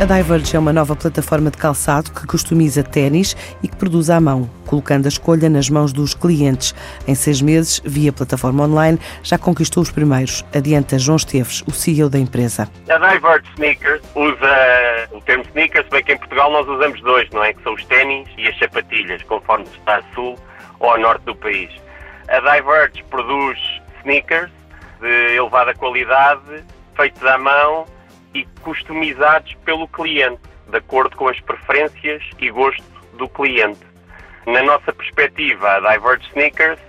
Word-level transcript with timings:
A 0.00 0.06
Diverge 0.06 0.56
é 0.56 0.58
uma 0.58 0.72
nova 0.72 0.96
plataforma 0.96 1.50
de 1.50 1.58
calçado 1.58 2.10
que 2.10 2.26
customiza 2.26 2.82
ténis 2.82 3.36
e 3.62 3.68
que 3.68 3.76
produz 3.76 4.08
à 4.08 4.18
mão, 4.18 4.48
colocando 4.64 5.04
a 5.04 5.10
escolha 5.10 5.46
nas 5.50 5.68
mãos 5.68 5.92
dos 5.92 6.14
clientes. 6.14 6.74
Em 7.06 7.14
seis 7.14 7.42
meses, 7.42 7.82
via 7.84 8.10
plataforma 8.10 8.64
online, 8.64 8.98
já 9.22 9.36
conquistou 9.36 9.82
os 9.82 9.90
primeiros. 9.90 10.42
Adianta 10.54 10.98
João 10.98 11.16
Esteves, 11.16 11.62
o 11.68 11.72
CEO 11.72 12.08
da 12.08 12.18
empresa. 12.18 12.66
A 12.88 12.96
Diverge 12.96 13.44
Sneakers 13.52 14.00
usa 14.14 15.08
o 15.12 15.20
termo 15.20 15.44
sneakers, 15.48 15.86
bem 15.90 16.02
que 16.02 16.12
em 16.14 16.16
Portugal 16.18 16.50
nós 16.50 16.66
usamos 16.66 16.98
dois, 17.02 17.28
não 17.28 17.44
é? 17.44 17.52
Que 17.52 17.62
são 17.62 17.74
os 17.74 17.84
ténis 17.84 18.26
e 18.38 18.48
as 18.48 18.58
sapatilhas, 18.58 19.22
conforme 19.24 19.66
está 19.66 19.98
a 19.98 20.02
sul 20.14 20.38
ou 20.78 20.94
a 20.94 20.98
norte 20.98 21.26
do 21.26 21.36
país. 21.36 21.70
A 22.28 22.40
Diverge 22.40 23.04
produz 23.10 23.58
sneakers 23.98 24.50
de 24.98 25.36
elevada 25.36 25.74
qualidade, 25.74 26.64
feitos 26.96 27.22
à 27.22 27.36
mão 27.36 27.84
e 28.34 28.44
customizados 28.62 29.54
pelo 29.64 29.88
cliente, 29.88 30.40
de 30.68 30.76
acordo 30.76 31.16
com 31.16 31.28
as 31.28 31.40
preferências 31.40 32.22
e 32.38 32.50
gosto 32.50 32.82
do 33.14 33.28
cliente. 33.28 33.80
Na 34.46 34.62
nossa 34.62 34.92
perspectiva, 34.92 35.76
a 35.76 35.80
Diverge 35.80 36.26
Sneakers, 36.28 36.80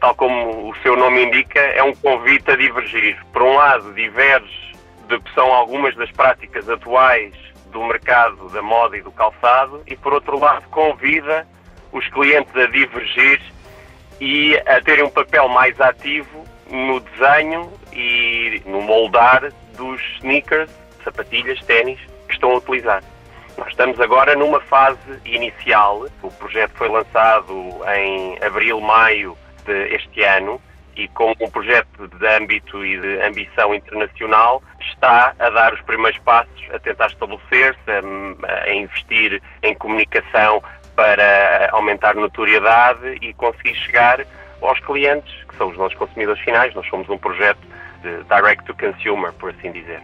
tal 0.00 0.14
como 0.14 0.70
o 0.70 0.74
seu 0.82 0.96
nome 0.96 1.24
indica, 1.24 1.60
é 1.60 1.82
um 1.82 1.94
convite 1.94 2.50
a 2.50 2.56
divergir. 2.56 3.16
Por 3.32 3.42
um 3.42 3.54
lado, 3.54 3.92
diverge 3.94 4.74
de 5.08 5.18
que 5.20 5.34
são 5.34 5.52
algumas 5.52 5.94
das 5.96 6.10
práticas 6.10 6.68
atuais 6.68 7.32
do 7.72 7.82
mercado 7.84 8.48
da 8.50 8.62
moda 8.62 8.96
e 8.96 9.02
do 9.02 9.10
calçado, 9.10 9.82
e 9.86 9.96
por 9.96 10.12
outro 10.12 10.38
lado, 10.38 10.68
convida 10.70 11.46
os 11.92 12.06
clientes 12.08 12.54
a 12.56 12.66
divergir 12.66 13.40
e 14.20 14.56
a 14.66 14.80
terem 14.80 15.04
um 15.04 15.10
papel 15.10 15.48
mais 15.48 15.80
ativo 15.80 16.44
no 16.70 17.00
desenho 17.00 17.72
e 17.98 18.62
no 18.64 18.80
moldar 18.80 19.52
dos 19.76 20.00
sneakers, 20.18 20.70
sapatilhas, 21.02 21.60
ténis 21.64 21.98
que 22.28 22.34
estão 22.34 22.52
a 22.52 22.56
utilizar. 22.58 23.02
Nós 23.56 23.68
estamos 23.68 24.00
agora 24.00 24.36
numa 24.36 24.60
fase 24.60 24.98
inicial. 25.24 26.06
O 26.22 26.30
projeto 26.30 26.72
foi 26.76 26.88
lançado 26.88 27.80
em 27.96 28.38
abril, 28.42 28.80
maio 28.80 29.36
deste 29.64 30.22
ano 30.22 30.60
e 30.96 31.08
com 31.08 31.32
um 31.40 31.50
projeto 31.50 32.08
de 32.08 32.26
âmbito 32.26 32.84
e 32.84 33.00
de 33.00 33.20
ambição 33.22 33.74
internacional 33.74 34.62
está 34.80 35.34
a 35.38 35.50
dar 35.50 35.72
os 35.74 35.80
primeiros 35.82 36.18
passos, 36.20 36.68
a 36.72 36.78
tentar 36.78 37.06
estabelecer-se, 37.06 37.90
a, 37.90 38.64
a 38.64 38.74
investir 38.74 39.40
em 39.62 39.74
comunicação 39.74 40.62
para 40.96 41.68
aumentar 41.72 42.16
notoriedade 42.16 43.18
e 43.22 43.32
conseguir 43.34 43.74
chegar 43.76 44.24
aos 44.60 44.80
clientes, 44.80 45.32
que 45.48 45.56
são 45.56 45.68
os 45.68 45.76
nossos 45.76 45.96
consumidores 45.96 46.42
finais. 46.42 46.74
Nós 46.74 46.88
somos 46.88 47.08
um 47.08 47.18
projeto 47.18 47.60
de 48.02 48.24
direct 48.24 48.64
to 48.64 48.74
consumer, 48.74 49.32
por 49.34 49.50
assim 49.50 49.72
dizer. 49.72 50.00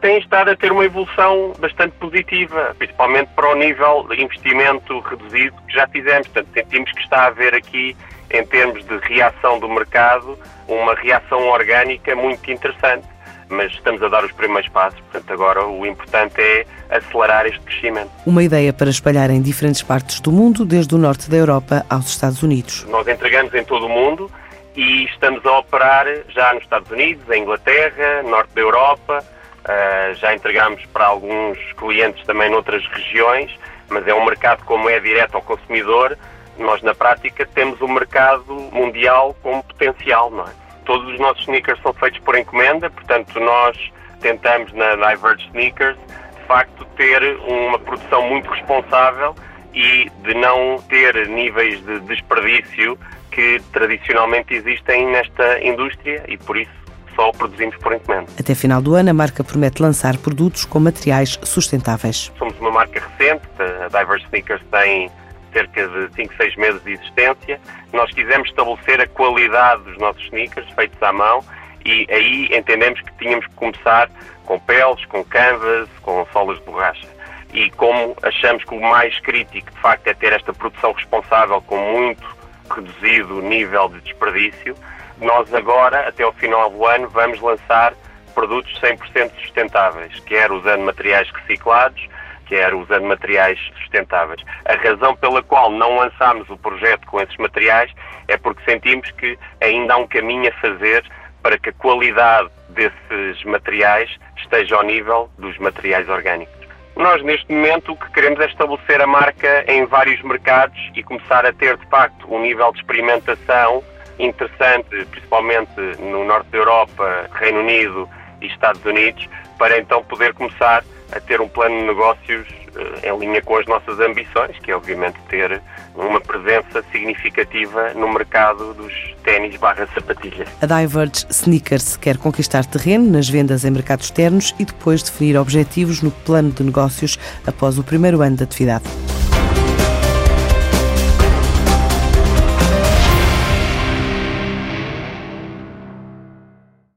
Tem 0.00 0.18
estado 0.18 0.50
a 0.50 0.56
ter 0.56 0.70
uma 0.70 0.84
evolução 0.84 1.54
bastante 1.58 1.92
positiva, 1.96 2.74
principalmente 2.78 3.28
para 3.34 3.48
o 3.50 3.54
nível 3.54 4.06
de 4.08 4.22
investimento 4.22 5.00
reduzido 5.00 5.56
que 5.66 5.74
já 5.74 5.86
fizemos. 5.88 6.28
Portanto, 6.28 6.52
sentimos 6.52 6.92
que 6.92 7.00
está 7.00 7.22
a 7.22 7.26
haver 7.26 7.54
aqui, 7.54 7.96
em 8.30 8.44
termos 8.46 8.84
de 8.84 8.98
reação 8.98 9.58
do 9.58 9.68
mercado, 9.68 10.38
uma 10.68 10.94
reação 10.94 11.48
orgânica 11.48 12.14
muito 12.14 12.50
interessante 12.50 13.06
mas 13.48 13.72
estamos 13.72 14.02
a 14.02 14.08
dar 14.08 14.24
os 14.24 14.32
primeiros 14.32 14.68
passos, 14.70 14.98
portanto 15.00 15.32
agora 15.32 15.66
o 15.66 15.86
importante 15.86 16.40
é 16.40 16.66
acelerar 16.90 17.46
este 17.46 17.60
crescimento. 17.60 18.10
Uma 18.26 18.42
ideia 18.42 18.72
para 18.72 18.90
espalhar 18.90 19.30
em 19.30 19.40
diferentes 19.40 19.82
partes 19.82 20.20
do 20.20 20.32
mundo, 20.32 20.64
desde 20.64 20.94
o 20.94 20.98
norte 20.98 21.30
da 21.30 21.36
Europa 21.36 21.84
aos 21.88 22.08
Estados 22.08 22.42
Unidos. 22.42 22.84
Nós 22.88 23.06
entregamos 23.06 23.54
em 23.54 23.64
todo 23.64 23.86
o 23.86 23.88
mundo 23.88 24.30
e 24.76 25.04
estamos 25.04 25.44
a 25.46 25.58
operar 25.58 26.06
já 26.28 26.52
nos 26.52 26.64
Estados 26.64 26.90
Unidos, 26.90 27.28
em 27.30 27.42
Inglaterra, 27.42 28.22
norte 28.22 28.52
da 28.54 28.60
Europa, 28.60 29.24
uh, 29.24 30.14
já 30.14 30.34
entregamos 30.34 30.84
para 30.86 31.06
alguns 31.06 31.58
clientes 31.74 32.24
também 32.26 32.50
noutras 32.50 32.84
regiões, 32.88 33.56
mas 33.88 34.06
é 34.06 34.14
um 34.14 34.24
mercado 34.24 34.64
como 34.64 34.90
é 34.90 34.98
direto 34.98 35.36
ao 35.36 35.42
consumidor, 35.42 36.18
nós 36.58 36.82
na 36.82 36.94
prática 36.94 37.46
temos 37.46 37.80
um 37.80 37.88
mercado 37.88 38.52
mundial 38.72 39.36
com 39.42 39.60
potencial, 39.62 40.30
não 40.30 40.44
é? 40.44 40.52
Todos 40.84 41.12
os 41.14 41.18
nossos 41.18 41.42
sneakers 41.42 41.80
são 41.80 41.92
feitos 41.94 42.20
por 42.20 42.36
encomenda, 42.36 42.90
portanto 42.90 43.40
nós 43.40 43.76
tentamos 44.20 44.72
na 44.72 44.94
Diverge 44.94 45.46
Sneakers 45.48 45.96
de 45.96 46.46
facto 46.46 46.84
ter 46.96 47.36
uma 47.46 47.78
produção 47.78 48.22
muito 48.28 48.50
responsável 48.50 49.34
e 49.72 50.10
de 50.22 50.34
não 50.34 50.76
ter 50.88 51.26
níveis 51.28 51.84
de 51.84 52.00
desperdício 52.00 52.98
que 53.34 53.60
tradicionalmente 53.72 54.54
existem 54.54 55.06
nesta 55.06 55.60
indústria 55.62 56.24
e 56.28 56.38
por 56.38 56.56
isso 56.56 56.70
só 57.16 57.30
produzimos 57.32 57.76
por 57.76 57.92
encomenda. 57.92 58.30
Até 58.38 58.54
final 58.54 58.80
do 58.80 58.94
ano, 58.94 59.10
a 59.10 59.14
marca 59.14 59.42
promete 59.42 59.82
lançar 59.82 60.16
produtos 60.18 60.64
com 60.64 60.80
materiais 60.80 61.38
sustentáveis. 61.42 62.32
Somos 62.38 62.58
uma 62.60 62.70
marca 62.70 63.00
recente, 63.00 63.46
a 63.58 63.88
Diverse 63.88 64.24
Sneakers 64.26 64.62
tem 64.70 65.10
cerca 65.52 65.86
de 65.86 66.14
5, 66.14 66.34
6 66.36 66.56
meses 66.56 66.82
de 66.84 66.92
existência. 66.92 67.60
Nós 67.92 68.10
quisemos 68.12 68.48
estabelecer 68.48 69.00
a 69.00 69.06
qualidade 69.08 69.82
dos 69.84 69.98
nossos 69.98 70.22
sneakers 70.24 70.68
feitos 70.72 71.00
à 71.02 71.12
mão 71.12 71.44
e 71.84 72.06
aí 72.10 72.48
entendemos 72.52 73.00
que 73.00 73.12
tínhamos 73.18 73.46
que 73.46 73.54
começar 73.54 74.10
com 74.44 74.58
peles, 74.60 75.04
com 75.06 75.24
canvas, 75.24 75.88
com 76.02 76.26
solas 76.32 76.58
de 76.58 76.64
borracha. 76.64 77.08
E 77.52 77.70
como 77.70 78.16
achamos 78.22 78.64
que 78.64 78.74
o 78.74 78.80
mais 78.80 79.18
crítico, 79.20 79.70
de 79.70 79.80
facto, 79.80 80.08
é 80.08 80.14
ter 80.14 80.32
esta 80.32 80.52
produção 80.52 80.92
responsável 80.92 81.60
com 81.62 81.78
muito 81.78 82.34
reduzido 82.70 83.42
nível 83.42 83.88
de 83.88 84.00
desperdício, 84.00 84.76
nós 85.20 85.52
agora, 85.54 86.08
até 86.08 86.22
ao 86.22 86.32
final 86.32 86.70
do 86.70 86.84
ano, 86.86 87.08
vamos 87.08 87.40
lançar 87.40 87.94
produtos 88.34 88.78
100% 88.80 89.30
sustentáveis, 89.40 90.18
quer 90.20 90.50
usando 90.50 90.82
materiais 90.82 91.30
reciclados, 91.30 92.08
quer 92.46 92.74
usando 92.74 93.04
materiais 93.04 93.58
sustentáveis. 93.78 94.42
A 94.64 94.74
razão 94.74 95.14
pela 95.16 95.42
qual 95.42 95.70
não 95.70 95.96
lançámos 95.96 96.48
o 96.50 96.56
projeto 96.56 97.06
com 97.06 97.20
esses 97.20 97.36
materiais 97.36 97.92
é 98.28 98.36
porque 98.36 98.64
sentimos 98.64 99.10
que 99.12 99.38
ainda 99.60 99.94
há 99.94 99.96
um 99.96 100.06
caminho 100.06 100.48
a 100.48 100.60
fazer 100.60 101.04
para 101.42 101.58
que 101.58 101.70
a 101.70 101.72
qualidade 101.74 102.48
desses 102.70 103.44
materiais 103.44 104.10
esteja 104.36 104.76
ao 104.76 104.82
nível 104.82 105.30
dos 105.38 105.56
materiais 105.58 106.08
orgânicos. 106.08 106.63
Nós, 106.96 107.22
neste 107.24 107.52
momento, 107.52 107.92
o 107.92 107.96
que 107.96 108.10
queremos 108.12 108.38
é 108.40 108.46
estabelecer 108.46 109.00
a 109.00 109.06
marca 109.06 109.64
em 109.66 109.84
vários 109.84 110.22
mercados 110.22 110.78
e 110.94 111.02
começar 111.02 111.44
a 111.44 111.52
ter, 111.52 111.76
de 111.76 111.86
facto, 111.86 112.32
um 112.32 112.40
nível 112.40 112.70
de 112.72 112.78
experimentação 112.78 113.82
interessante, 114.18 115.04
principalmente 115.10 115.72
no 115.98 116.24
norte 116.24 116.48
da 116.50 116.58
Europa, 116.58 117.28
Reino 117.32 117.60
Unido 117.60 118.08
e 118.40 118.46
Estados 118.46 118.84
Unidos, 118.84 119.28
para 119.58 119.78
então 119.78 120.02
poder 120.04 120.34
começar 120.34 120.84
a 121.12 121.20
ter 121.20 121.40
um 121.40 121.48
plano 121.48 121.78
de 121.78 121.86
negócios 121.86 122.46
eh, 122.76 123.08
em 123.08 123.18
linha 123.18 123.40
com 123.42 123.56
as 123.56 123.66
nossas 123.66 124.00
ambições, 124.00 124.58
que 124.58 124.70
é 124.70 124.76
obviamente 124.76 125.16
ter 125.28 125.62
uma 125.94 126.20
presença 126.20 126.82
significativa 126.90 127.94
no 127.94 128.12
mercado 128.12 128.74
dos 128.74 128.92
ténis 129.22 129.56
barra 129.56 129.86
sapatilhas. 129.94 130.48
A 130.60 130.66
Diverge 130.66 131.26
Sneakers 131.30 131.96
quer 131.96 132.18
conquistar 132.18 132.64
terreno 132.64 133.10
nas 133.10 133.28
vendas 133.28 133.64
em 133.64 133.70
mercados 133.70 134.06
externos 134.06 134.54
e 134.58 134.64
depois 134.64 135.02
definir 135.02 135.36
objetivos 135.36 136.02
no 136.02 136.10
plano 136.10 136.50
de 136.50 136.64
negócios 136.64 137.18
após 137.46 137.78
o 137.78 137.84
primeiro 137.84 138.20
ano 138.22 138.36
de 138.36 138.42
atividade. 138.42 138.84